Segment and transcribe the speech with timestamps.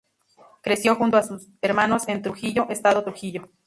[0.63, 3.51] Creció junto a su hermanos en Trujillo, Estado Trujillo.